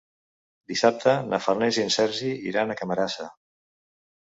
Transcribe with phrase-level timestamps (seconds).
[0.71, 3.33] Dissabte na Farners i en Sergi iran a Camarasa.